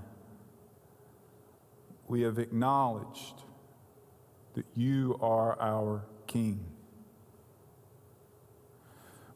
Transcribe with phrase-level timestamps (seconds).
[2.08, 3.42] We have acknowledged
[4.54, 6.64] that you are our King.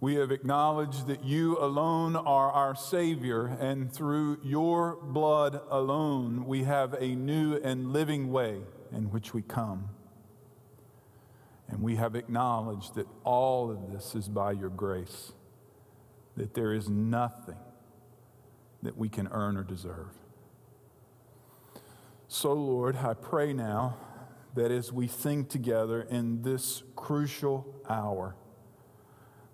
[0.01, 6.65] We have acknowledged that you alone are our Savior, and through your blood alone, we
[6.65, 9.91] have a new and living way in which we come.
[11.69, 15.33] And we have acknowledged that all of this is by your grace,
[16.35, 17.59] that there is nothing
[18.83, 20.15] that we can earn or deserve.
[22.27, 23.99] So, Lord, I pray now
[24.55, 28.35] that as we sing together in this crucial hour,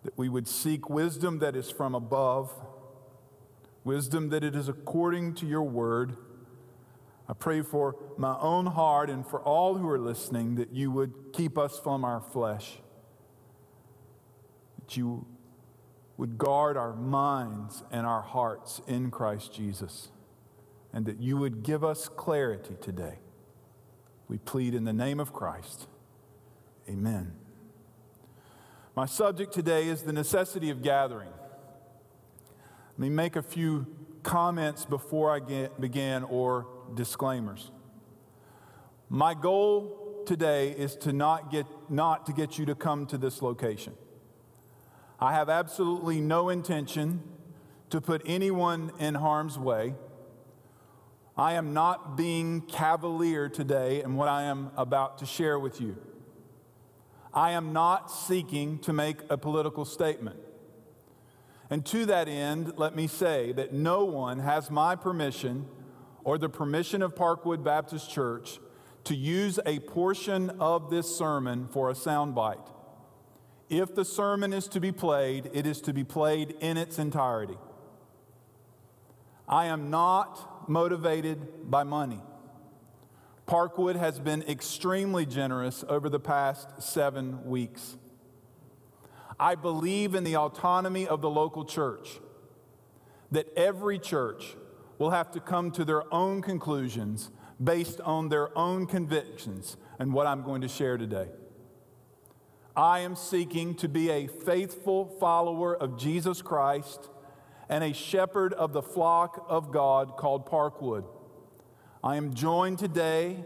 [0.07, 2.53] that we would seek wisdom that is from above,
[3.83, 6.17] wisdom that it is according to your word.
[7.29, 11.13] I pray for my own heart and for all who are listening that you would
[11.33, 12.79] keep us from our flesh,
[14.79, 15.27] that you
[16.17, 20.11] would guard our minds and our hearts in Christ Jesus,
[20.93, 23.19] and that you would give us clarity today.
[24.29, 25.89] We plead in the name of Christ.
[26.89, 27.46] Amen.
[28.97, 31.29] My subject today is the necessity of gathering.
[32.93, 33.87] Let me make a few
[34.23, 37.71] comments before I get, begin or disclaimers.
[39.11, 43.43] My goal today is to not get not to get you to come to this
[43.43, 43.93] location.
[45.21, 47.23] I have absolutely no intention
[47.91, 49.95] to put anyone in harm's way.
[51.37, 55.99] I am not being cavalier today in what I am about to share with you.
[57.37, 60.39] I am not seeking to make a political statement.
[61.69, 65.67] And to that end, let me say that no one has my permission
[66.25, 68.59] or the permission of Parkwood Baptist Church
[69.05, 72.73] to use a portion of this sermon for a soundbite.
[73.69, 77.59] If the sermon is to be played, it is to be played in its entirety.
[79.47, 82.23] I am not motivated by money.
[83.47, 87.97] Parkwood has been extremely generous over the past seven weeks.
[89.39, 92.19] I believe in the autonomy of the local church,
[93.31, 94.57] that every church
[94.99, 97.31] will have to come to their own conclusions
[97.63, 101.29] based on their own convictions and what I'm going to share today.
[102.77, 107.09] I am seeking to be a faithful follower of Jesus Christ
[107.69, 111.05] and a shepherd of the flock of God called Parkwood.
[112.03, 113.45] I am joined today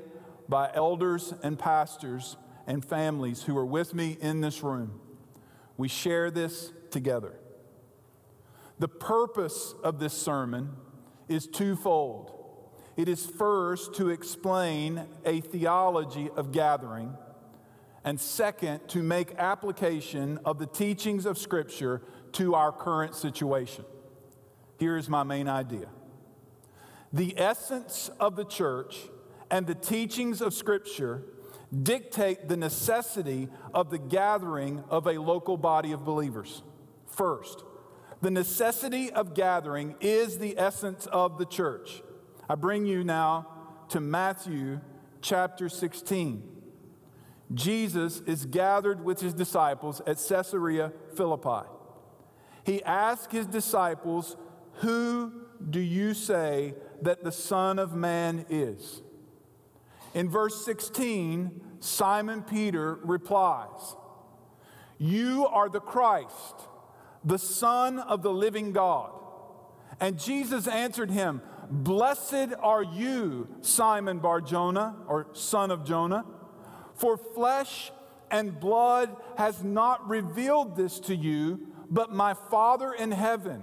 [0.48, 5.00] by elders and pastors and families who are with me in this room.
[5.76, 7.38] We share this together.
[8.78, 10.70] The purpose of this sermon
[11.28, 12.32] is twofold.
[12.96, 17.14] It is first to explain a theology of gathering,
[18.04, 23.84] and second, to make application of the teachings of Scripture to our current situation.
[24.78, 25.88] Here is my main idea.
[27.12, 29.09] The essence of the church
[29.51, 31.24] and the teachings of Scripture
[31.83, 36.62] dictate the necessity of the gathering of a local body of believers.
[37.07, 37.65] First,
[38.22, 42.03] the necessity of gathering is the essence of the church.
[42.48, 43.48] I bring you now
[43.89, 44.80] to Matthew
[45.21, 46.42] chapter 16.
[47.54, 51.66] Jesus is gathered with his disciples at Caesarea Philippi.
[52.65, 54.36] He asked his disciples,
[54.74, 55.33] Who
[55.68, 59.02] do you say that the Son of Man is?
[60.14, 63.97] In verse 16, Simon Peter replies,
[64.98, 66.68] You are the Christ,
[67.24, 69.12] the Son of the living God.
[70.00, 76.24] And Jesus answered him, Blessed are you, Simon Bar Jonah, or son of Jonah,
[76.94, 77.92] for flesh
[78.30, 83.62] and blood has not revealed this to you, but my Father in heaven.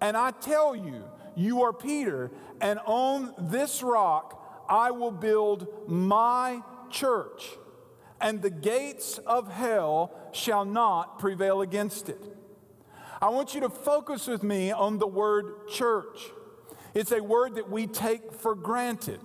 [0.00, 1.04] And I tell you,
[1.38, 2.30] you are Peter,
[2.60, 7.48] and on this rock I will build my church,
[8.20, 12.20] and the gates of hell shall not prevail against it.
[13.20, 16.20] I want you to focus with me on the word church.
[16.94, 19.20] It's a word that we take for granted.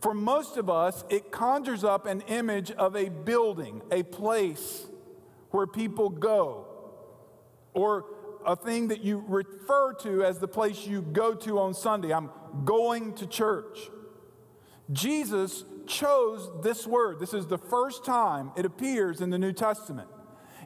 [0.00, 4.86] For most of us, it conjures up an image of a building, a place
[5.50, 6.66] where people go,
[7.72, 8.06] or
[8.46, 12.12] a thing that you refer to as the place you go to on Sunday.
[12.12, 12.30] I'm
[12.64, 13.78] going to church.
[14.92, 17.20] Jesus chose this word.
[17.20, 20.08] This is the first time it appears in the New Testament.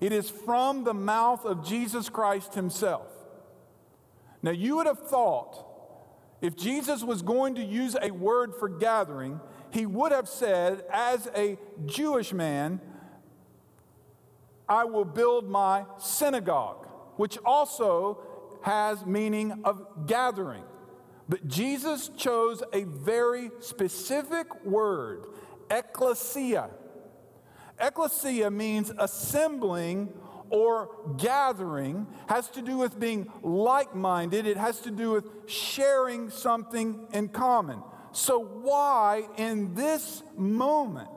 [0.01, 3.09] It is from the mouth of Jesus Christ himself.
[4.43, 5.65] Now, you would have thought
[6.41, 9.41] if Jesus was going to use a word for gathering,
[9.71, 12.81] he would have said, as a Jewish man,
[14.69, 16.86] I will build my synagogue,
[17.17, 18.19] which also
[18.63, 20.65] has meaning of gathering.
[21.29, 25.27] But Jesus chose a very specific word,
[25.71, 26.71] ecclesia.
[27.81, 30.13] Ecclesia means assembling
[30.49, 36.31] or gathering, has to do with being like minded, it has to do with sharing
[36.31, 37.83] something in common.
[38.13, 41.11] So, why in this moment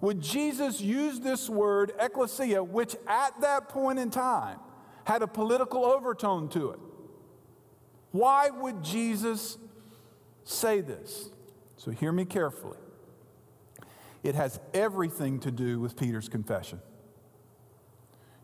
[0.00, 4.58] would Jesus use this word, ecclesia, which at that point in time
[5.04, 6.78] had a political overtone to it?
[8.12, 9.58] Why would Jesus
[10.44, 11.30] say this?
[11.76, 12.78] So, hear me carefully.
[14.22, 16.80] It has everything to do with Peter's confession.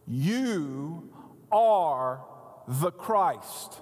[0.07, 1.11] You
[1.53, 2.25] are
[2.67, 3.81] the Christ,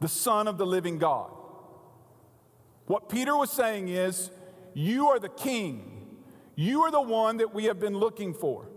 [0.00, 1.30] the Son of the living God.
[2.86, 4.30] What Peter was saying is,
[4.74, 5.92] You are the King.
[6.54, 8.70] You are the one that we have been looking for.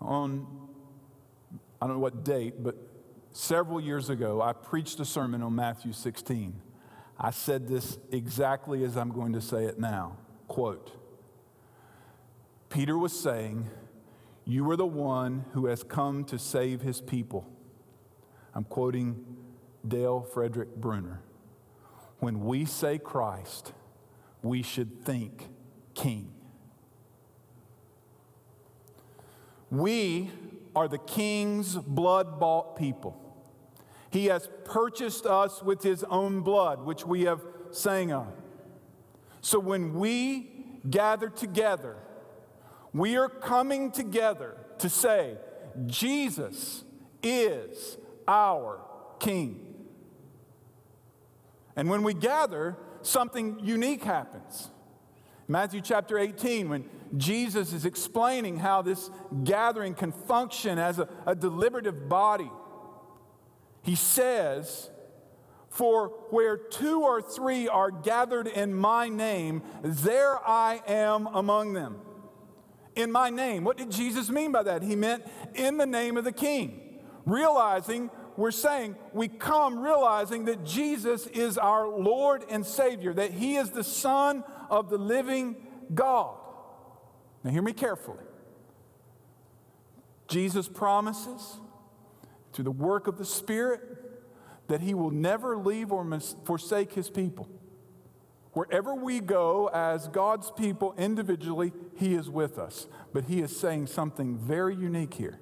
[0.00, 0.46] On,
[1.84, 2.76] I don't know what date, but
[3.32, 6.58] several years ago, I preached a sermon on Matthew 16.
[7.20, 10.16] I said this exactly as I'm going to say it now.
[10.48, 10.92] Quote
[12.70, 13.68] Peter was saying,
[14.46, 17.46] You are the one who has come to save his people.
[18.54, 19.22] I'm quoting
[19.86, 21.20] Dale Frederick Bruner.
[22.18, 23.74] When we say Christ,
[24.42, 25.48] we should think
[25.92, 26.32] King.
[29.70, 30.30] We
[30.74, 33.20] are the King's blood bought people.
[34.10, 37.40] He has purchased us with his own blood, which we have
[37.70, 38.28] sang of.
[39.40, 40.50] So when we
[40.88, 41.96] gather together,
[42.92, 45.36] we are coming together to say,
[45.86, 46.84] Jesus
[47.22, 47.98] is
[48.28, 48.80] our
[49.18, 49.74] King.
[51.76, 54.70] And when we gather, something unique happens.
[55.46, 56.84] Matthew chapter 18, when
[57.16, 59.10] Jesus is explaining how this
[59.44, 62.50] gathering can function as a, a deliberative body,
[63.82, 64.90] he says,
[65.68, 72.00] For where two or three are gathered in my name, there I am among them
[72.96, 73.64] in my name.
[73.64, 74.82] What did Jesus mean by that?
[74.82, 75.24] He meant
[75.54, 76.80] in the name of the King.
[77.26, 83.56] Realizing, we're saying, we come realizing that Jesus is our Lord and Savior, that He
[83.56, 85.56] is the Son of the living
[85.94, 86.36] God.
[87.42, 88.24] Now, hear me carefully.
[90.26, 91.58] Jesus promises
[92.52, 93.82] through the work of the Spirit
[94.68, 97.48] that He will never leave or forsake His people.
[98.52, 102.86] Wherever we go as God's people individually, He is with us.
[103.12, 105.38] But He is saying something very unique here.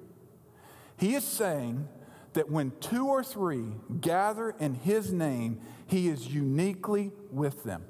[0.97, 1.87] He is saying
[2.33, 3.65] that when two or three
[4.01, 7.83] gather in His name, He is uniquely with them.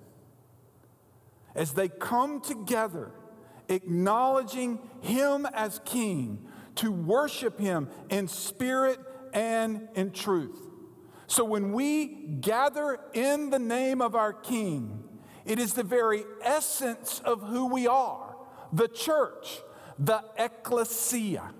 [1.55, 3.11] As they come together,
[3.69, 6.45] acknowledging Him as King,
[6.75, 8.99] to worship Him in spirit
[9.33, 10.59] and in truth.
[11.27, 12.07] So when we
[12.41, 15.03] gather in the name of our King,
[15.45, 18.35] it is the very essence of who we are
[18.71, 19.59] the church,
[19.99, 21.53] the ecclesia.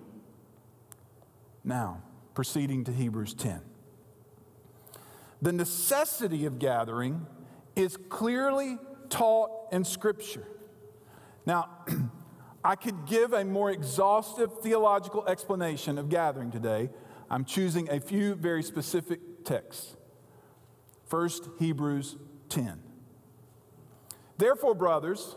[1.63, 2.02] Now,
[2.34, 3.62] proceeding to Hebrews 10.
[5.42, 7.25] The necessity of gathering
[7.75, 8.78] is clearly
[9.10, 10.48] taught in Scripture.
[11.46, 11.70] Now,
[12.63, 16.90] I could give a more exhaustive theological explanation of gathering today.
[17.30, 19.98] I'm choosing a few very specific texts.
[21.08, 22.16] First, Hebrews
[22.50, 22.82] 10.
[24.38, 25.36] Therefore, brothers,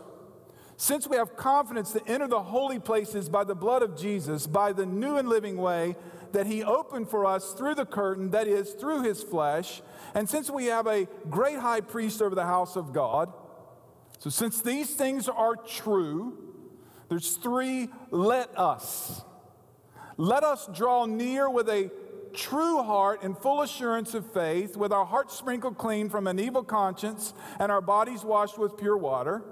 [0.77, 4.71] since we have confidence to enter the holy places by the blood of Jesus, by
[4.71, 5.95] the new and living way
[6.33, 9.81] that he opened for us through the curtain, that is, through his flesh.
[10.13, 13.31] And since we have a great high priest over the house of God,
[14.19, 16.37] so since these things are true,
[17.09, 19.21] there's three let us.
[20.17, 21.91] Let us draw near with a
[22.33, 26.63] true heart and full assurance of faith, with our hearts sprinkled clean from an evil
[26.63, 29.43] conscience and our bodies washed with pure water.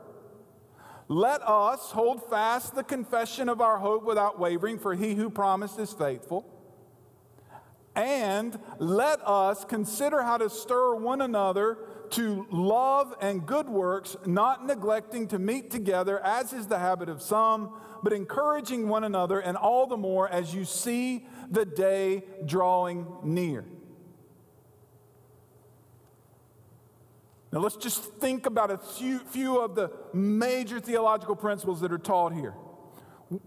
[1.08, 5.80] Let us hold fast the confession of our hope without wavering, for he who promised
[5.80, 6.55] is faithful.
[7.96, 11.78] And let us consider how to stir one another
[12.12, 17.22] to love and good works, not neglecting to meet together, as is the habit of
[17.22, 17.74] some,
[18.04, 23.66] but encouraging one another, and all the more as you see the day drawing near.
[27.52, 32.34] Now, let's just think about a few, of the major theological principles that are taught
[32.34, 32.54] here.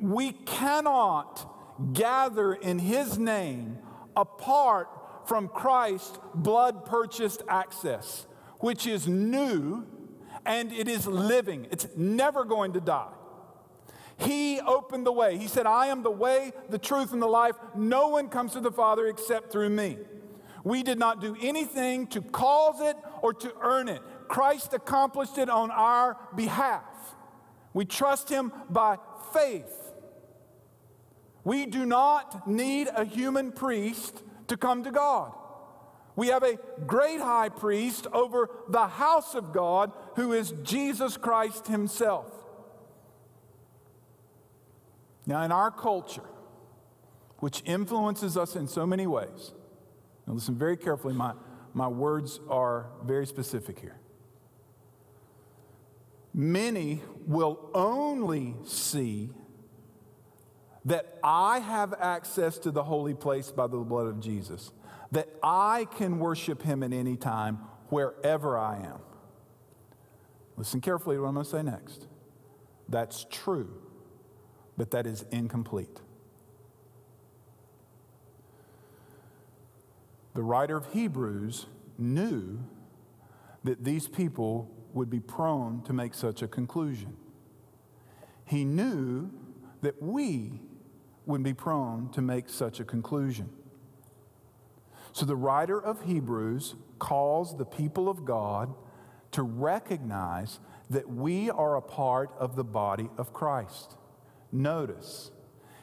[0.00, 3.78] We cannot gather in His name
[4.18, 4.88] apart
[5.26, 8.26] from Christ's blood purchased access,
[8.58, 9.86] which is new
[10.44, 11.68] and it is living.
[11.70, 13.12] It's never going to die.
[14.16, 15.38] He opened the way.
[15.38, 17.54] He said, I am the way, the truth, and the life.
[17.76, 19.98] No one comes to the Father except through me.
[20.64, 24.02] We did not do anything to cause it or to earn it.
[24.26, 26.82] Christ accomplished it on our behalf.
[27.72, 28.98] We trust Him by
[29.32, 29.87] faith.
[31.48, 35.32] We do not need a human priest to come to God.
[36.14, 41.66] We have a great high priest over the house of God who is Jesus Christ
[41.66, 42.30] Himself.
[45.24, 46.28] Now, in our culture,
[47.38, 49.54] which influences us in so many ways,
[50.26, 51.14] now, listen very carefully.
[51.14, 51.32] My,
[51.72, 53.96] my words are very specific here.
[56.34, 59.30] Many will only see
[60.88, 64.72] that I have access to the holy place by the blood of Jesus,
[65.12, 67.56] that I can worship him at any time,
[67.90, 69.00] wherever I am.
[70.56, 72.06] Listen carefully to what I'm going to say next.
[72.88, 73.70] That's true,
[74.78, 76.00] but that is incomplete.
[80.32, 81.66] The writer of Hebrews
[81.98, 82.60] knew
[83.62, 87.14] that these people would be prone to make such a conclusion.
[88.46, 89.30] He knew
[89.82, 90.62] that we
[91.28, 93.50] would be prone to make such a conclusion.
[95.12, 98.74] So the writer of Hebrews calls the people of God
[99.32, 100.58] to recognize
[100.90, 103.96] that we are a part of the body of Christ.
[104.50, 105.30] Notice,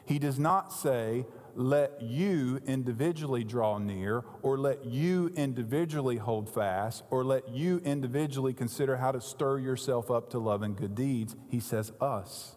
[0.06, 1.26] he does not say,
[1.58, 8.54] let you individually draw near, or let you individually hold fast, or let you individually
[8.54, 11.36] consider how to stir yourself up to love and good deeds.
[11.50, 12.56] He says, us.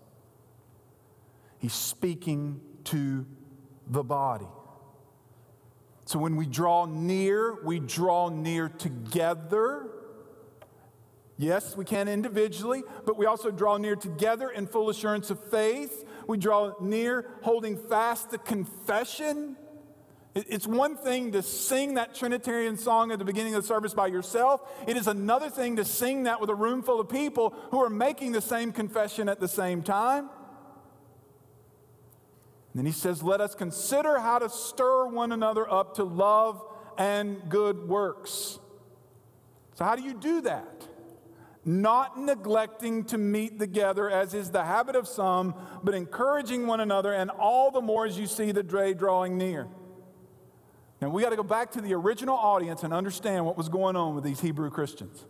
[1.58, 3.26] He's speaking to
[3.86, 4.48] the body.
[6.04, 9.86] So when we draw near, we draw near together.
[11.36, 16.04] Yes, we can individually, but we also draw near together in full assurance of faith
[16.28, 19.56] we draw near holding fast the confession.
[20.34, 24.06] It's one thing to sing that Trinitarian song at the beginning of the service by
[24.08, 24.60] yourself.
[24.86, 27.90] It is another thing to sing that with a room full of people who are
[27.90, 30.28] making the same confession at the same time.
[32.78, 36.64] And then he says, Let us consider how to stir one another up to love
[36.96, 38.60] and good works.
[39.74, 40.86] So, how do you do that?
[41.64, 47.12] not neglecting to meet together, as is the habit of some, but encouraging one another,
[47.12, 49.66] and all the more as you see the day drawing near.
[51.02, 53.96] Now, we got to go back to the original audience and understand what was going
[53.96, 55.26] on with these Hebrew Christians.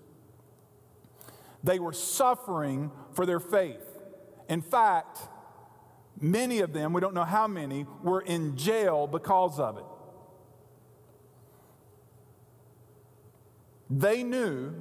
[1.64, 3.83] They were suffering for their faith.
[4.49, 5.19] In fact,
[6.21, 9.85] many of them, we don't know how many, were in jail because of it.
[13.91, 14.75] They knew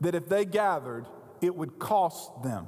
[0.00, 1.06] that if they gathered,
[1.40, 2.66] it would cost them.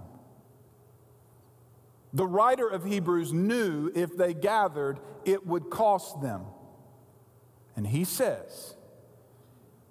[2.12, 6.43] The writer of Hebrews knew if they gathered, it would cost them.
[7.77, 8.75] And he says,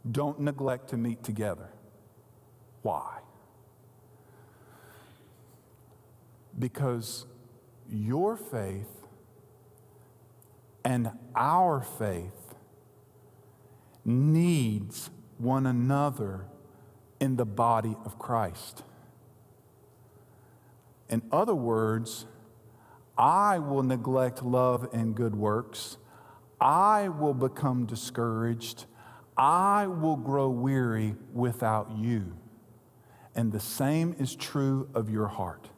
[0.09, 1.69] don't neglect to meet together.
[2.81, 3.19] Why?
[6.57, 7.25] Because
[7.89, 9.05] your faith
[10.83, 12.55] and our faith
[14.05, 16.45] needs one another
[17.19, 18.83] in the body of Christ.
[21.09, 22.25] In other words,
[23.17, 25.97] I will neglect love and good works.
[26.61, 28.85] I will become discouraged.
[29.37, 32.37] I will grow weary without you.
[33.35, 35.69] And the same is true of your heart.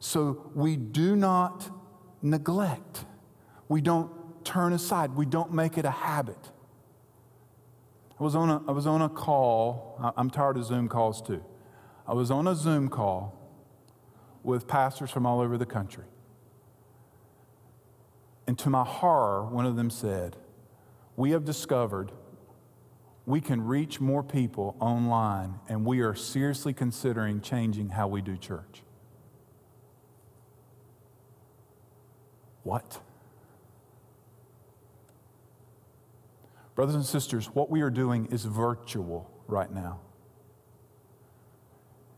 [0.00, 1.70] So we do not
[2.22, 3.04] neglect.
[3.68, 4.10] We don't
[4.44, 5.14] turn aside.
[5.14, 6.50] We don't make it a habit.
[8.18, 10.12] I was on a, I was on a call.
[10.16, 11.44] I'm tired of Zoom calls too.
[12.06, 13.38] I was on a Zoom call
[14.42, 16.04] with pastors from all over the country.
[18.46, 20.36] And to my horror, one of them said,
[21.14, 22.10] We have discovered
[23.26, 28.36] we can reach more people online, and we are seriously considering changing how we do
[28.36, 28.82] church.
[32.62, 33.00] What?
[36.74, 40.00] Brothers and sisters, what we are doing is virtual right now.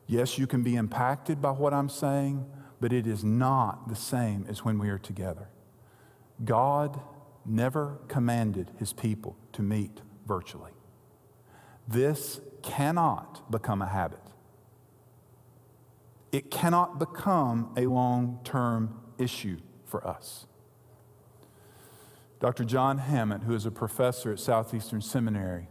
[0.06, 2.46] Yes, you can be impacted by what I'm saying,
[2.80, 5.48] but it is not the same as when we are together.
[6.44, 7.00] God
[7.44, 10.72] never commanded his people to meet virtually.
[11.88, 14.20] This cannot become a habit.
[16.30, 19.58] It cannot become a long term issue
[19.92, 20.46] for us.
[22.40, 22.64] Dr.
[22.64, 25.68] John Hammett, who is a professor at Southeastern Seminary,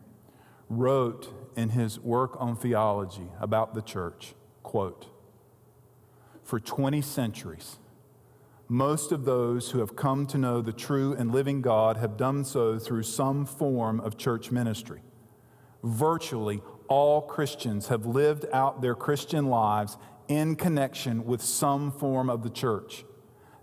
[0.70, 5.08] wrote in his work on theology about the church, quote,
[6.44, 7.80] for 20 centuries,
[8.70, 12.46] most of those who have come to know the true and living God have done
[12.46, 15.02] so through some form of church ministry.
[15.84, 19.98] Virtually all Christians have lived out their Christian lives
[20.28, 23.04] in connection with some form of the church.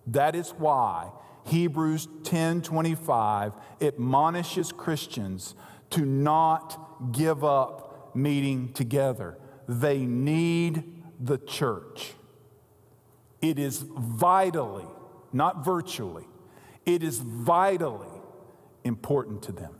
[0.08, 1.12] That is why
[1.44, 5.54] Hebrews 10:25 admonishes Christians
[5.90, 9.38] to not give up meeting together.
[9.68, 12.14] They need the church.
[13.40, 14.86] It is vitally,
[15.32, 16.26] not virtually,
[16.86, 18.08] it is vitally
[18.84, 19.74] important to them.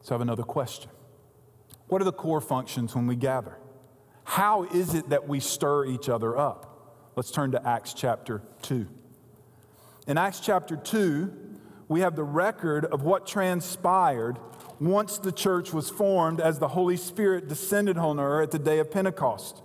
[0.00, 0.90] So I have another question.
[1.88, 3.58] What are the core functions when we gather?
[4.24, 6.69] How is it that we stir each other up?
[7.20, 8.86] Let's turn to Acts chapter 2.
[10.06, 11.30] In Acts chapter 2,
[11.86, 14.38] we have the record of what transpired
[14.80, 18.78] once the church was formed as the Holy Spirit descended on her at the day
[18.78, 19.60] of Pentecost.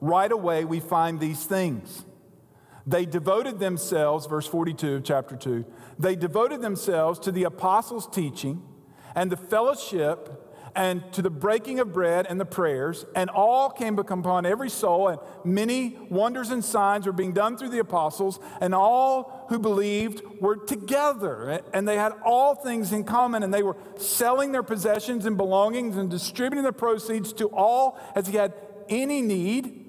[0.00, 2.04] Right away, we find these things.
[2.86, 5.64] They devoted themselves, verse 42 of chapter 2,
[5.98, 8.62] they devoted themselves to the apostles' teaching
[9.16, 13.98] and the fellowship and to the breaking of bread and the prayers, and all came
[13.98, 18.74] upon every soul, and many wonders and signs were being done through the apostles, and
[18.74, 23.76] all who believed were together, and they had all things in common, and they were
[23.96, 28.54] selling their possessions and belongings and distributing the proceeds to all as he had
[28.88, 29.81] any need,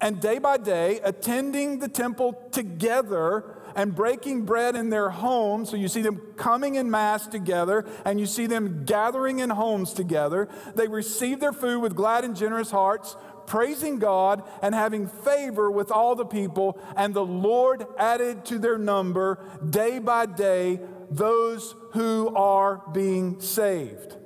[0.00, 5.70] and day by day attending the temple together and breaking bread in their homes.
[5.70, 9.92] So you see them coming in mass together and you see them gathering in homes
[9.92, 10.48] together.
[10.74, 15.90] They receive their food with glad and generous hearts, praising God and having favor with
[15.90, 16.78] all the people.
[16.96, 20.80] And the Lord added to their number day by day
[21.10, 24.16] those who are being saved.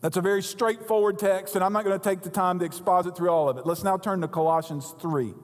[0.00, 3.16] That's a very straightforward text, and I'm not going to take the time to exposit
[3.16, 3.66] through all of it.
[3.66, 5.34] Let's now turn to Colossians 3.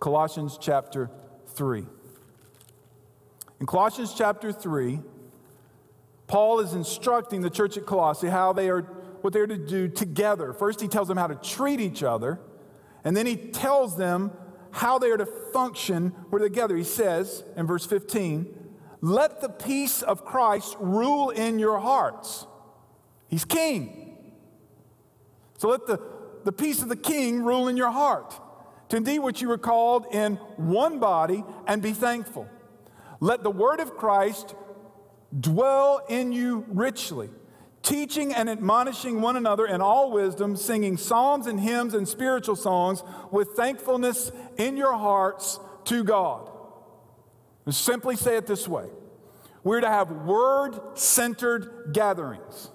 [0.00, 1.10] Colossians chapter
[1.54, 1.86] 3.
[3.60, 5.00] In Colossians chapter 3,
[6.26, 8.82] Paul is instructing the church at Colossae how they are
[9.20, 10.52] what they're to do together.
[10.52, 12.40] First, he tells them how to treat each other,
[13.04, 14.32] and then he tells them
[14.72, 16.76] how they are to function together.
[16.76, 18.52] He says in verse 15,
[19.00, 22.46] Let the peace of Christ rule in your hearts.
[23.34, 24.16] He's king.
[25.58, 26.00] So let the,
[26.44, 28.32] the peace of the king rule in your heart
[28.90, 32.48] to indeed what you were called in one body and be thankful.
[33.18, 34.54] Let the word of Christ
[35.40, 37.28] dwell in you richly,
[37.82, 43.02] teaching and admonishing one another in all wisdom, singing psalms and hymns and spiritual songs
[43.32, 46.52] with thankfulness in your hearts to God.
[47.68, 48.86] Simply say it this way
[49.64, 52.70] we're to have word centered gatherings.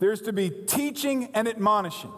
[0.00, 2.10] There's to be teaching and admonishing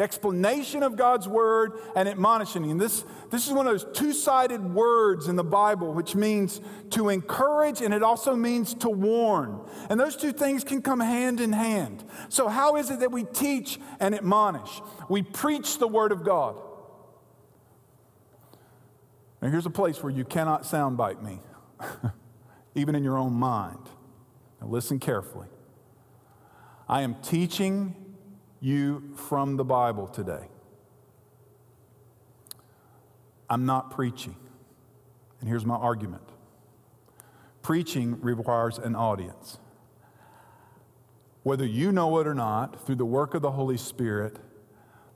[0.00, 2.70] explanation of God's word and admonishing.
[2.70, 6.60] And this, this is one of those two sided words in the Bible, which means
[6.90, 9.60] to encourage and it also means to warn.
[9.88, 12.04] And those two things can come hand in hand.
[12.28, 14.80] So, how is it that we teach and admonish?
[15.08, 16.60] We preach the word of God.
[19.40, 21.40] Now, here's a place where you cannot soundbite me,
[22.74, 23.88] even in your own mind.
[24.60, 25.46] Now, listen carefully.
[26.90, 27.94] I am teaching
[28.58, 30.48] you from the Bible today.
[33.48, 34.34] I'm not preaching.
[35.38, 36.24] And here's my argument
[37.62, 39.58] preaching requires an audience.
[41.44, 44.40] Whether you know it or not, through the work of the Holy Spirit,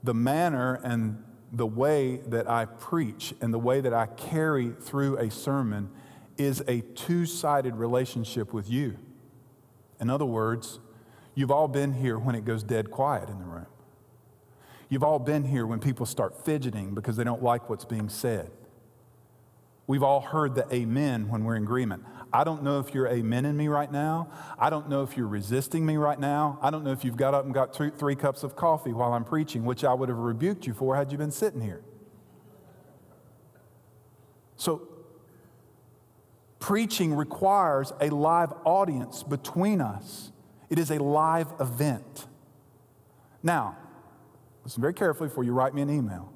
[0.01, 5.17] the manner and the way that I preach and the way that I carry through
[5.17, 5.89] a sermon
[6.37, 8.97] is a two sided relationship with you.
[9.99, 10.79] In other words,
[11.35, 13.67] you've all been here when it goes dead quiet in the room.
[14.89, 18.51] You've all been here when people start fidgeting because they don't like what's being said.
[19.87, 22.03] We've all heard the amen when we're in agreement.
[22.33, 24.29] I don't know if you're amen in me right now.
[24.57, 26.57] I don't know if you're resisting me right now.
[26.61, 29.13] I don't know if you've got up and got two, three cups of coffee while
[29.13, 31.83] I'm preaching, which I would have rebuked you for had you been sitting here.
[34.57, 34.87] So,
[36.59, 40.31] preaching requires a live audience between us,
[40.69, 42.27] it is a live event.
[43.43, 43.77] Now,
[44.63, 46.31] listen very carefully before you write me an email.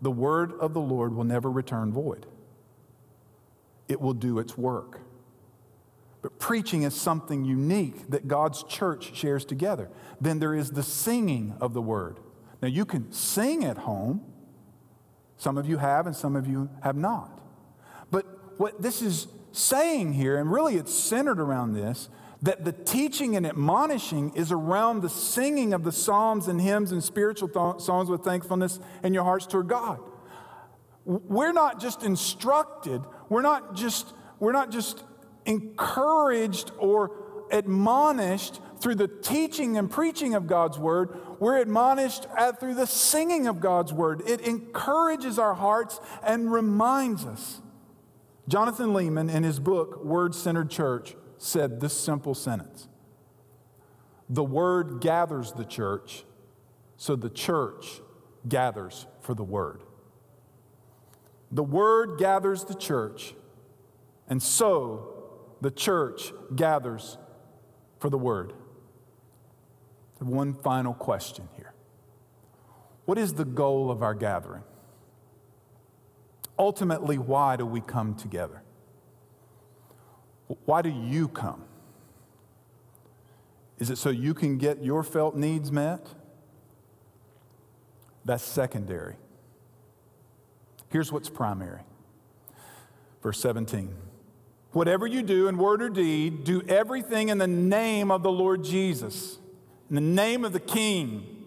[0.00, 2.26] The word of the Lord will never return void,
[3.88, 5.00] it will do its work.
[6.20, 9.88] But preaching is something unique that God's church shares together.
[10.20, 12.18] Then there is the singing of the word.
[12.60, 14.22] Now, you can sing at home.
[15.36, 17.40] Some of you have, and some of you have not.
[18.10, 18.26] But
[18.58, 22.08] what this is saying here, and really it's centered around this,
[22.42, 27.02] that the teaching and admonishing is around the singing of the psalms and hymns and
[27.02, 29.98] spiritual th- songs with thankfulness in your hearts toward God.
[31.04, 35.02] We're not just instructed, we're not just, we're not just
[35.46, 42.74] encouraged or admonished through the teaching and preaching of God's word, we're admonished at, through
[42.74, 44.22] the singing of God's word.
[44.26, 47.60] It encourages our hearts and reminds us.
[48.46, 52.88] Jonathan Leeman, in his book, Word Centered Church, said this simple sentence
[54.28, 56.24] The word gathers the church,
[56.96, 58.00] so the church
[58.46, 59.82] gathers for the word.
[61.50, 63.34] The word gathers the church,
[64.28, 65.14] and so
[65.60, 67.16] the church gathers
[67.98, 68.52] for the word.
[70.18, 71.72] One final question here
[73.04, 74.64] What is the goal of our gathering?
[76.58, 78.62] Ultimately, why do we come together?
[80.64, 81.64] Why do you come?
[83.78, 86.06] Is it so you can get your felt needs met?
[88.24, 89.16] That's secondary.
[90.90, 91.82] Here's what's primary.
[93.22, 93.94] Verse 17.
[94.72, 98.64] Whatever you do in word or deed, do everything in the name of the Lord
[98.64, 99.38] Jesus,
[99.88, 101.37] in the name of the King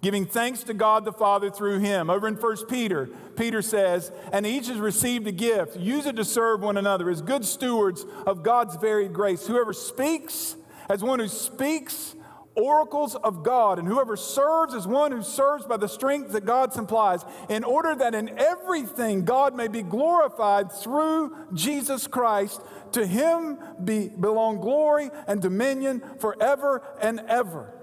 [0.00, 2.10] giving thanks to God the Father through him.
[2.10, 5.76] Over in 1 Peter, Peter says, And each has received a gift.
[5.76, 9.46] Use it to serve one another as good stewards of God's varied grace.
[9.46, 10.56] Whoever speaks,
[10.88, 12.14] as one who speaks
[12.54, 16.72] oracles of God, and whoever serves as one who serves by the strength that God
[16.72, 22.60] supplies, in order that in everything God may be glorified through Jesus Christ.
[22.92, 27.77] To him be, belong glory and dominion forever and ever.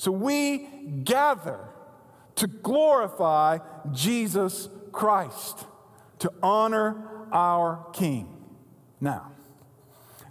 [0.00, 0.66] So we
[1.04, 1.60] gather
[2.36, 3.58] to glorify
[3.92, 5.66] Jesus Christ,
[6.20, 8.34] to honor our King.
[8.98, 9.32] Now,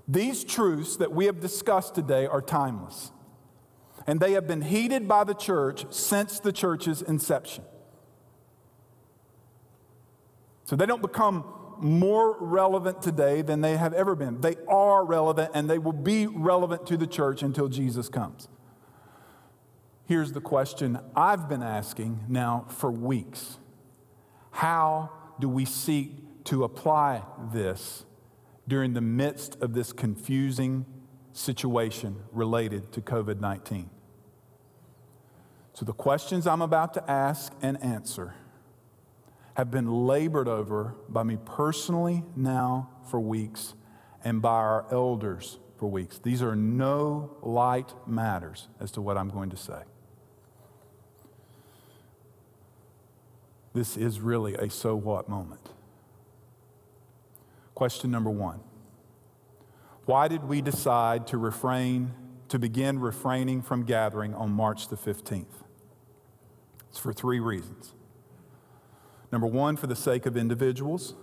[0.07, 3.11] these truths that we have discussed today are timeless,
[4.07, 7.63] and they have been heeded by the church since the church's inception.
[10.63, 11.45] So they don't become
[11.77, 14.41] more relevant today than they have ever been.
[14.41, 18.47] They are relevant, and they will be relevant to the church until Jesus comes.
[20.09, 23.59] Here's the question I've been asking now for weeks
[24.49, 27.21] How do we seek to apply
[27.53, 28.05] this
[28.67, 30.87] during the midst of this confusing
[31.31, 33.91] situation related to COVID 19?
[35.73, 38.33] So, the questions I'm about to ask and answer
[39.53, 43.75] have been labored over by me personally now for weeks
[44.23, 46.17] and by our elders for weeks.
[46.17, 49.83] These are no light matters as to what I'm going to say.
[53.73, 55.69] This is really a so what moment.
[57.75, 58.61] Question number one
[60.05, 62.13] Why did we decide to refrain,
[62.49, 65.45] to begin refraining from gathering on March the 15th?
[66.89, 67.93] It's for three reasons.
[69.31, 71.13] Number one, for the sake of individuals.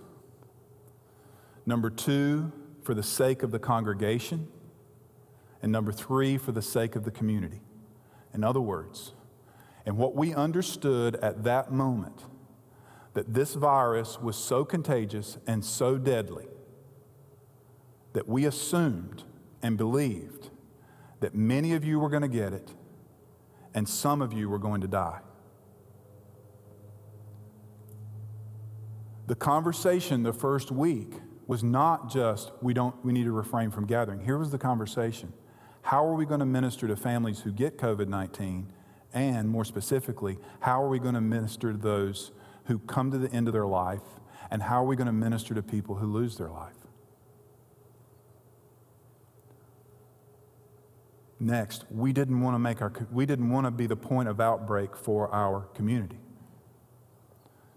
[1.65, 4.47] Number two, for the sake of the congregation.
[5.61, 7.59] And number three, for the sake of the community.
[8.33, 9.13] In other words,
[9.85, 12.23] and what we understood at that moment
[13.17, 16.45] that this virus was so contagious and so deadly
[18.13, 19.23] that we assumed
[19.63, 20.51] and believed
[21.19, 22.75] that many of you were going to get it
[23.73, 25.19] and some of you were going to die.
[29.25, 31.13] The conversation the first week
[31.47, 34.19] was not just we don't we need to refrain from gathering.
[34.19, 35.33] Here was the conversation.
[35.81, 38.67] How are we going to minister to families who get COVID-19
[39.11, 42.31] and more specifically, how are we going to minister to those
[42.67, 44.01] who come to the end of their life
[44.49, 46.73] And how are we going to minister to people who lose their life?
[51.39, 54.39] Next, we didn't want to make our we didn't want to be the point of
[54.39, 56.17] outbreak for our community.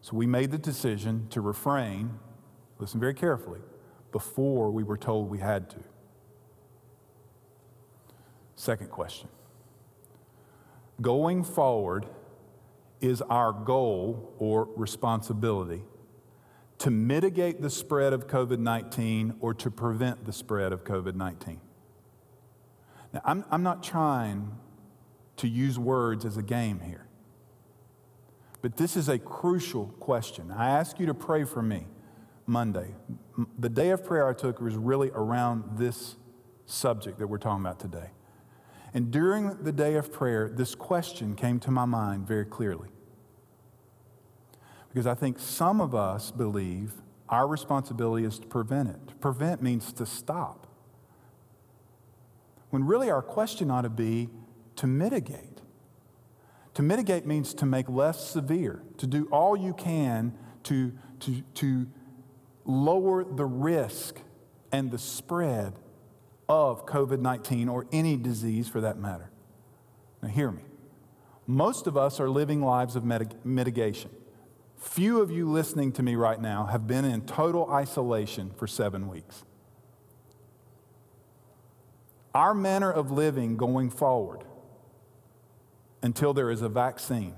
[0.00, 2.18] So we made the decision to refrain,
[2.78, 3.60] listen very carefully,
[4.12, 5.76] before we were told we had to.
[8.56, 9.28] Second question.
[11.02, 12.06] Going forward
[13.00, 15.82] is our goal or responsibility
[16.78, 21.60] to mitigate the spread of COVID 19 or to prevent the spread of COVID 19?
[23.12, 24.52] Now, I'm, I'm not trying
[25.38, 27.06] to use words as a game here,
[28.62, 30.50] but this is a crucial question.
[30.50, 31.86] I ask you to pray for me
[32.46, 32.94] Monday.
[33.58, 36.16] The day of prayer I took was really around this
[36.66, 38.10] subject that we're talking about today.
[38.92, 42.88] And during the day of prayer, this question came to my mind very clearly.
[44.88, 46.94] Because I think some of us believe
[47.28, 49.08] our responsibility is to prevent it.
[49.08, 50.66] To prevent means to stop.
[52.70, 54.28] When really our question ought to be
[54.76, 55.60] to mitigate.
[56.74, 61.86] To mitigate means to make less severe, to do all you can to, to, to
[62.64, 64.20] lower the risk
[64.72, 65.74] and the spread
[66.50, 69.30] of COVID 19 or any disease for that matter.
[70.20, 70.62] Now, hear me.
[71.46, 74.10] Most of us are living lives of mitigation.
[74.76, 79.08] Few of you listening to me right now have been in total isolation for seven
[79.08, 79.44] weeks.
[82.34, 84.44] Our manner of living going forward
[86.02, 87.34] until there is a vaccine,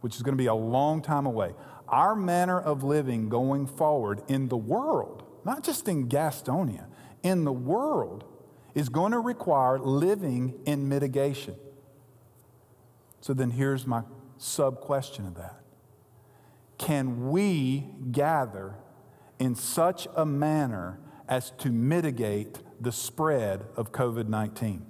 [0.00, 1.54] which is going to be a long time away,
[1.88, 6.86] our manner of living going forward in the world, not just in Gastonia,
[7.22, 8.24] in the world,
[8.74, 11.56] is going to require living in mitigation.
[13.20, 14.02] So then here's my
[14.36, 15.60] sub question of that
[16.78, 18.74] Can we gather
[19.38, 24.86] in such a manner as to mitigate the spread of COVID 19?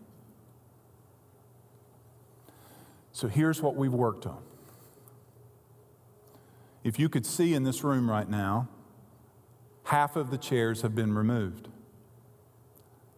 [3.12, 4.42] So here's what we've worked on.
[6.84, 8.68] If you could see in this room right now,
[9.84, 11.68] half of the chairs have been removed.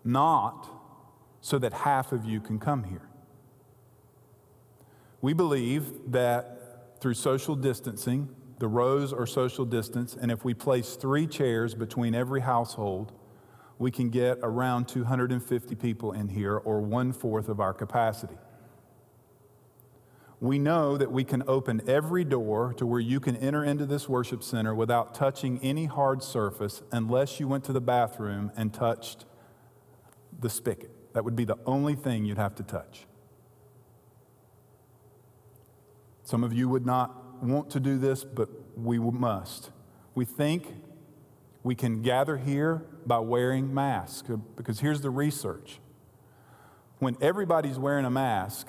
[0.04, 0.68] Not
[1.40, 3.08] so that half of you can come here.
[5.20, 10.96] We believe that through social distancing, the rows are social distance, and if we place
[10.96, 13.12] three chairs between every household,
[13.78, 18.36] we can get around 250 people in here, or one fourth of our capacity
[20.40, 24.08] we know that we can open every door to where you can enter into this
[24.08, 29.26] worship center without touching any hard surface unless you went to the bathroom and touched
[30.40, 30.90] the spigot.
[31.14, 33.06] That would be the only thing you'd have to touch.
[36.24, 39.70] Some of you would not want to do this, but we must.
[40.14, 40.74] We think
[41.62, 45.80] we can gather here by wearing masks uh, because here's the research.
[46.98, 48.68] When everybody's wearing a mask,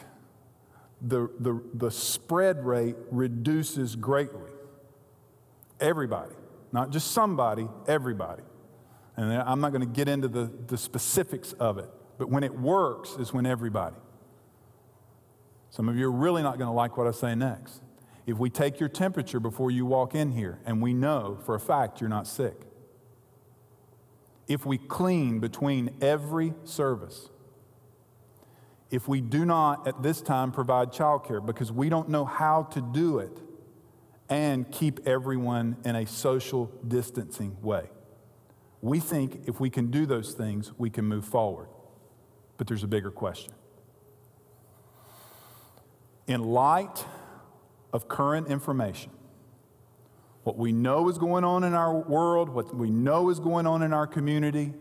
[1.02, 4.52] the, the, the spread rate reduces greatly.
[5.80, 6.36] Everybody,
[6.72, 8.44] not just somebody, everybody.
[9.22, 12.58] And I'm not going to get into the, the specifics of it, but when it
[12.58, 13.96] works is when everybody.
[15.70, 17.84] Some of you are really not going to like what I say next.
[18.26, 21.60] If we take your temperature before you walk in here and we know for a
[21.60, 22.56] fact you're not sick,
[24.48, 27.30] if we clean between every service,
[28.90, 32.82] if we do not at this time provide childcare because we don't know how to
[32.82, 33.38] do it
[34.30, 37.88] and keep everyone in a social distancing way.
[38.82, 41.68] We think if we can do those things, we can move forward.
[42.58, 43.54] But there's a bigger question.
[46.28, 47.06] In light
[47.94, 49.12] of current information,
[50.44, 53.84] what we know is going on in our world, what we know is going on
[53.84, 54.74] in our community,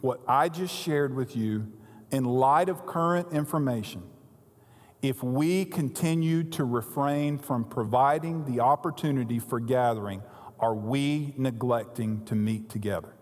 [0.00, 1.70] what I just shared with you
[2.10, 4.02] in light of current information,
[5.02, 10.22] if we continue to refrain from providing the opportunity for gathering,
[10.60, 13.14] are we neglecting to meet together?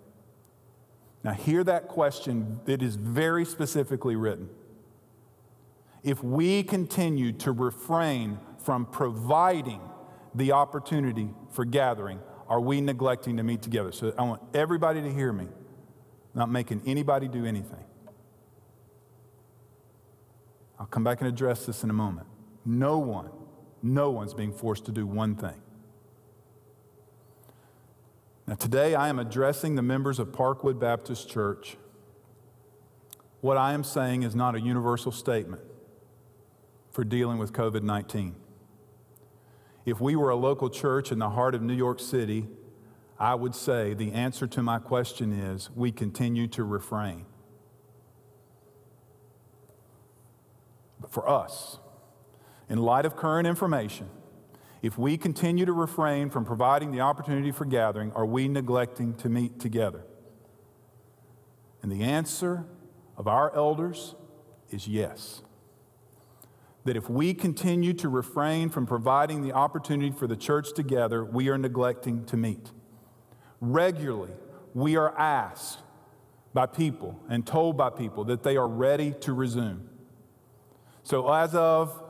[1.22, 4.48] Now, hear that question that is very specifically written.
[6.02, 9.80] If we continue to refrain from providing
[10.34, 13.92] the opportunity for gathering, are we neglecting to meet together?
[13.92, 15.46] So I want everybody to hear me,
[16.34, 17.84] not making anybody do anything.
[20.78, 22.26] I'll come back and address this in a moment.
[22.64, 23.30] No one,
[23.82, 25.60] no one's being forced to do one thing.
[28.50, 31.76] Now, today I am addressing the members of Parkwood Baptist Church.
[33.42, 35.62] What I am saying is not a universal statement
[36.90, 38.34] for dealing with COVID 19.
[39.86, 42.48] If we were a local church in the heart of New York City,
[43.20, 47.26] I would say the answer to my question is we continue to refrain.
[51.00, 51.78] But for us,
[52.68, 54.10] in light of current information,
[54.82, 59.28] if we continue to refrain from providing the opportunity for gathering, are we neglecting to
[59.28, 60.04] meet together?
[61.82, 62.64] And the answer
[63.16, 64.14] of our elders
[64.70, 65.42] is yes.
[66.84, 71.50] That if we continue to refrain from providing the opportunity for the church together, we
[71.50, 72.70] are neglecting to meet.
[73.60, 74.32] Regularly,
[74.72, 75.80] we are asked
[76.54, 79.88] by people and told by people that they are ready to resume.
[81.02, 82.02] So, as of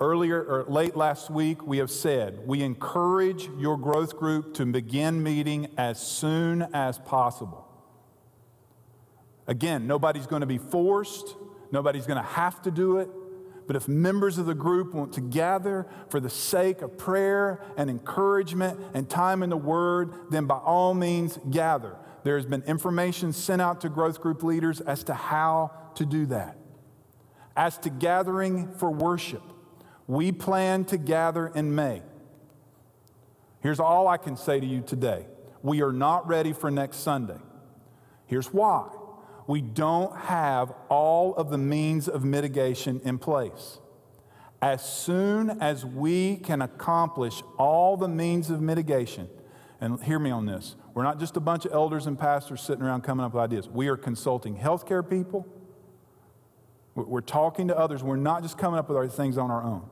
[0.00, 5.22] earlier or late last week, we have said we encourage your growth group to begin
[5.22, 7.66] meeting as soon as possible.
[9.46, 11.36] Again, nobody's going to be forced,
[11.70, 13.08] nobody's going to have to do it.
[13.66, 17.90] But if members of the group want to gather for the sake of prayer and
[17.90, 21.96] encouragement and time in the Word, then by all means gather.
[22.22, 26.26] There has been information sent out to growth group leaders as to how to do
[26.26, 26.58] that.
[27.56, 29.42] As to gathering for worship,
[30.06, 32.02] we plan to gather in May.
[33.60, 35.26] Here's all I can say to you today
[35.62, 37.38] we are not ready for next Sunday.
[38.26, 38.88] Here's why
[39.46, 43.78] we don't have all of the means of mitigation in place.
[44.60, 49.28] As soon as we can accomplish all the means of mitigation,
[49.80, 52.82] and hear me on this, we're not just a bunch of elders and pastors sitting
[52.82, 53.68] around coming up with ideas.
[53.68, 55.46] We are consulting healthcare people.
[56.94, 58.02] We're talking to others.
[58.02, 59.88] We're not just coming up with our things on our own.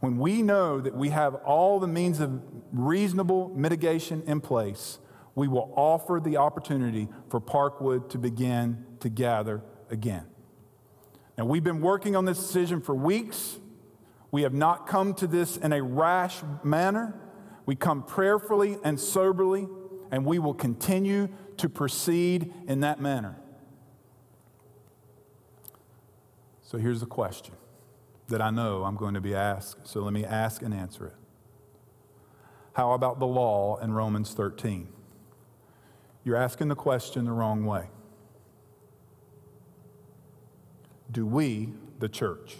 [0.00, 2.40] When we know that we have all the means of
[2.72, 4.98] reasonable mitigation in place,
[5.34, 10.24] we will offer the opportunity for Parkwood to begin to gather again.
[11.38, 13.58] Now, we've been working on this decision for weeks.
[14.30, 17.14] We have not come to this in a rash manner.
[17.66, 19.68] We come prayerfully and soberly,
[20.10, 21.28] and we will continue
[21.58, 23.36] to proceed in that manner.
[26.62, 27.54] So here's the question
[28.28, 29.86] that I know I'm going to be asked.
[29.86, 31.14] So let me ask and answer it.
[32.72, 34.88] How about the law in Romans 13?
[36.24, 37.88] You're asking the question the wrong way.
[41.10, 42.56] Do we, the church,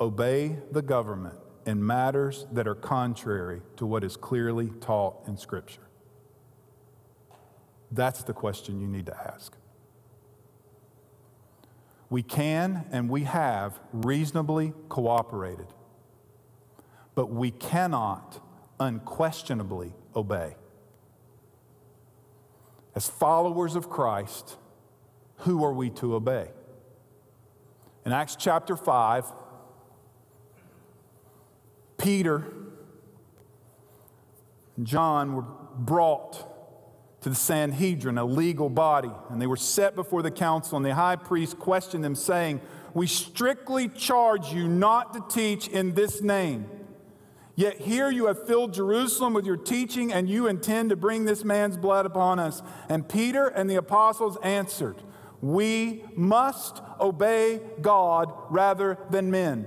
[0.00, 1.36] obey the government
[1.66, 5.88] in matters that are contrary to what is clearly taught in Scripture?
[7.90, 9.56] That's the question you need to ask.
[12.12, 15.68] We can and we have reasonably cooperated,
[17.14, 18.38] but we cannot
[18.78, 20.56] unquestionably obey.
[22.94, 24.58] As followers of Christ,
[25.36, 26.50] who are we to obey?
[28.04, 29.32] In Acts chapter 5,
[31.96, 32.44] Peter
[34.76, 35.46] and John were
[35.78, 36.51] brought
[37.22, 40.94] to the Sanhedrin, a legal body, and they were set before the council, and the
[40.94, 42.60] high priest questioned them, saying,
[42.94, 46.68] We strictly charge you not to teach in this name.
[47.54, 51.44] Yet here you have filled Jerusalem with your teaching, and you intend to bring this
[51.44, 52.60] man's blood upon us.
[52.88, 54.96] And Peter and the apostles answered,
[55.40, 59.66] We must obey God rather than men.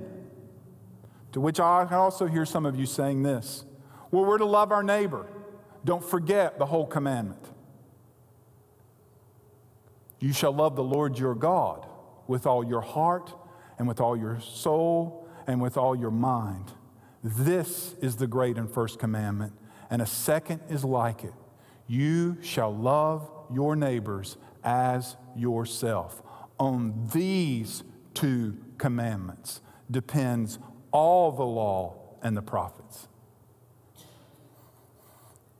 [1.31, 3.63] To which I also hear some of you saying this
[4.11, 5.27] Well, we're to love our neighbor.
[5.85, 7.45] Don't forget the whole commandment.
[10.19, 11.85] You shall love the Lord your God
[12.27, 13.31] with all your heart,
[13.77, 16.71] and with all your soul, and with all your mind.
[17.23, 19.53] This is the great and first commandment,
[19.91, 21.33] and a second is like it.
[21.87, 26.23] You shall love your neighbors as yourself.
[26.59, 27.83] On these
[28.15, 30.57] two commandments depends
[30.91, 33.07] all the law and the prophets.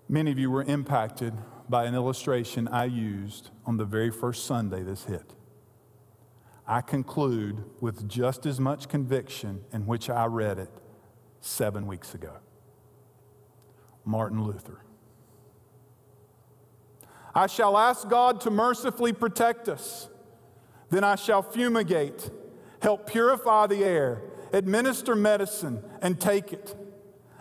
[0.07, 1.33] Many of you were impacted
[1.67, 5.33] by an illustration I used on the very first Sunday this hit.
[6.67, 10.71] I conclude with just as much conviction in which I read it
[11.41, 12.37] seven weeks ago
[14.03, 14.81] Martin Luther.
[17.33, 20.07] I shall ask God to mercifully protect us.
[20.89, 22.29] Then I shall fumigate,
[22.81, 24.21] help purify the air,
[24.53, 26.75] administer medicine, and take it.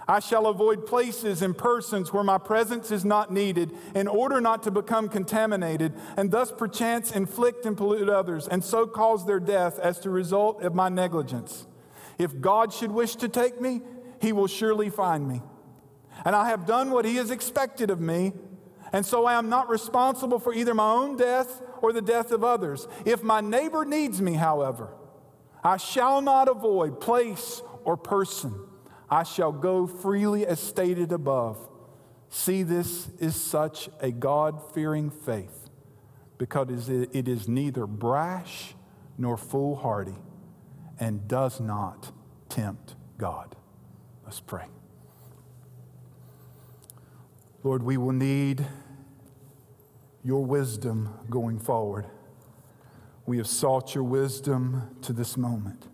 [0.07, 4.63] I shall avoid places and persons where my presence is not needed in order not
[4.65, 9.79] to become contaminated and thus perchance inflict and pollute others and so cause their death
[9.79, 11.67] as the result of my negligence.
[12.19, 13.81] If God should wish to take me,
[14.21, 15.43] he will surely find me.
[16.25, 18.33] And I have done what he has expected of me,
[18.93, 22.45] and so I am not responsible for either my own death or the death of
[22.45, 22.87] others.
[23.05, 24.91] If my neighbor needs me, however,
[25.63, 28.55] I shall not avoid place or person.
[29.11, 31.69] I shall go freely as stated above.
[32.29, 35.71] See, this is such a God fearing faith
[36.39, 38.75] because it is neither brash
[39.17, 40.17] nor foolhardy
[40.99, 42.13] and does not
[42.49, 43.55] tempt God.
[44.25, 44.67] Let's pray.
[47.63, 48.67] Lord, we will need
[50.23, 52.07] your wisdom going forward.
[53.27, 55.87] We have sought your wisdom to this moment.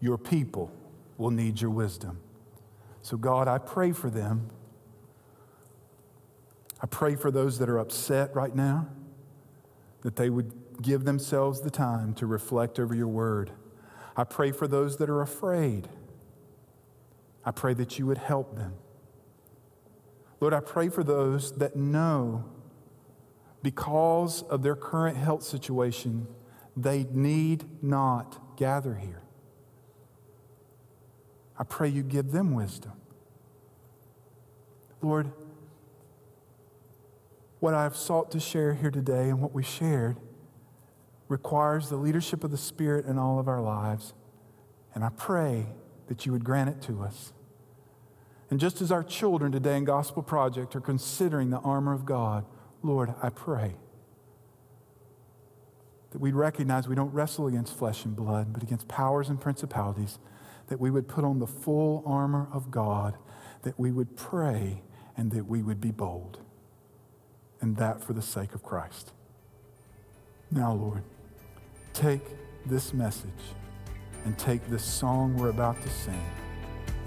[0.00, 0.72] Your people
[1.16, 2.20] will need your wisdom.
[3.02, 4.50] So, God, I pray for them.
[6.80, 8.88] I pray for those that are upset right now
[10.02, 10.52] that they would
[10.82, 13.52] give themselves the time to reflect over your word.
[14.16, 15.88] I pray for those that are afraid.
[17.44, 18.74] I pray that you would help them.
[20.40, 22.44] Lord, I pray for those that know
[23.62, 26.26] because of their current health situation,
[26.76, 29.23] they need not gather here.
[31.58, 32.92] I pray you give them wisdom.
[35.02, 35.30] Lord,
[37.60, 40.18] what I've sought to share here today and what we shared
[41.28, 44.12] requires the leadership of the Spirit in all of our lives.
[44.94, 45.66] And I pray
[46.08, 47.32] that you would grant it to us.
[48.50, 52.44] And just as our children today in Gospel Project are considering the armor of God,
[52.82, 53.76] Lord, I pray
[56.10, 60.18] that we recognize we don't wrestle against flesh and blood, but against powers and principalities,
[60.68, 63.16] that we would put on the full armor of God,
[63.62, 64.82] that we would pray,
[65.16, 66.38] and that we would be bold
[67.60, 69.12] and that for the sake of Christ.
[70.50, 71.02] Now, Lord,
[71.94, 72.20] take
[72.66, 73.30] this message
[74.24, 76.22] and take this song we're about to sing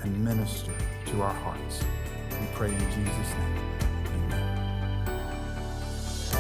[0.01, 0.73] and minister
[1.07, 1.83] to our hearts.
[2.31, 3.59] We pray in Jesus' name.
[4.15, 5.05] Amen.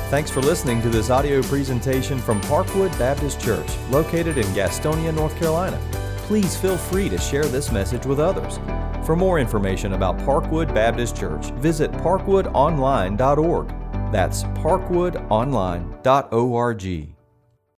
[0.09, 5.37] Thanks for listening to this audio presentation from Parkwood Baptist Church, located in Gastonia, North
[5.37, 5.79] Carolina.
[6.27, 8.59] Please feel free to share this message with others.
[9.05, 13.73] For more information about Parkwood Baptist Church, visit parkwoodonline.org
[14.11, 17.16] that's parkwoodonline.org.